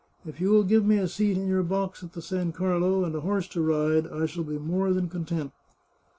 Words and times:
If 0.25 0.41
yoU 0.41 0.49
will 0.49 0.63
give 0.63 0.83
me 0.83 0.97
a 0.97 1.07
seat 1.07 1.37
in 1.37 1.47
yoUr 1.47 1.61
box 1.61 2.01
at 2.03 2.13
the 2.13 2.23
San 2.23 2.53
Carlo, 2.53 3.05
ahd 3.05 3.13
a 3.13 3.19
horse 3.19 3.47
to 3.49 3.59
rid6, 3.59 4.11
I 4.11 4.25
shall 4.25 4.43
be 4.43 4.57
more 4.57 4.91
than 4.93 5.09
content. 5.09 5.51